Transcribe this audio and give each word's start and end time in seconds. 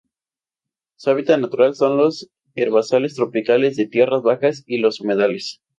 Su 0.97 1.11
hábitat 1.11 1.39
natural 1.39 1.75
son 1.75 1.95
los 1.97 2.31
herbazales 2.55 3.13
tropicales 3.13 3.75
de 3.77 3.85
tierras 3.85 4.23
bajas 4.23 4.63
y 4.65 4.79
los 4.79 4.99
humedales. 4.99 5.59